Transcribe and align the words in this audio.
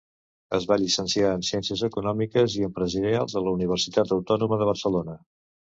Es 0.57 0.63
va 0.69 0.77
llicenciar 0.83 1.33
en 1.39 1.45
ciències 1.49 1.83
econòmiques 1.89 2.57
i 2.63 2.67
empresarials 2.69 3.39
a 3.39 3.45
la 3.49 3.55
Universitat 3.61 4.17
Autònoma 4.19 4.63
de 4.65 4.73
Barcelona. 4.75 5.19